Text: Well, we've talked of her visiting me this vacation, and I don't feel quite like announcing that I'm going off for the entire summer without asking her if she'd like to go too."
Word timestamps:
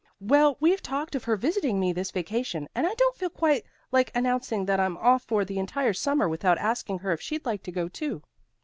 Well, 0.19 0.57
we've 0.59 0.81
talked 0.81 1.13
of 1.13 1.25
her 1.25 1.35
visiting 1.35 1.79
me 1.79 1.93
this 1.93 2.09
vacation, 2.09 2.67
and 2.73 2.87
I 2.87 2.95
don't 2.95 3.15
feel 3.15 3.29
quite 3.29 3.67
like 3.91 4.09
announcing 4.15 4.65
that 4.65 4.79
I'm 4.79 4.95
going 4.95 5.05
off 5.05 5.23
for 5.25 5.45
the 5.45 5.59
entire 5.59 5.93
summer 5.93 6.27
without 6.27 6.57
asking 6.57 6.97
her 7.05 7.11
if 7.11 7.21
she'd 7.21 7.45
like 7.45 7.61
to 7.61 7.71
go 7.71 7.87
too." 7.87 8.23